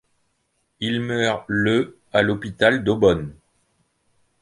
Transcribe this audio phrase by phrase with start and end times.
[0.79, 3.35] Il meurt le à l'hôpital d'Eaubonne.